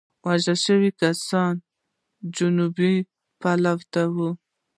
د 0.17 0.21
وژل 0.25 0.57
شوو 0.65 0.89
کسانو 1.01 1.61
جېبونه 2.35 2.93
پلټي. 3.41 4.27